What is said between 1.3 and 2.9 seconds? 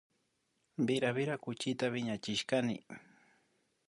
kuchita wiñachishkani